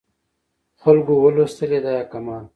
خلکو 0.81 1.13
ولوستلې 1.23 1.79
دا 1.85 1.93
یې 1.99 2.05
کمال 2.11 2.43
و. 2.45 2.47